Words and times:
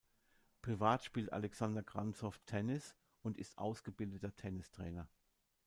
Privat 0.63 1.03
spielt 1.03 1.31
Alexander 1.31 1.83
Granzow 1.83 2.35
Tennis 2.47 2.95
und 3.21 3.37
ist 3.37 3.59
ausgebildeter 3.59 4.35
Tennistrainer. 4.35 5.07